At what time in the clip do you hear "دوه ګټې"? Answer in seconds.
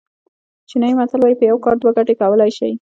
1.77-2.13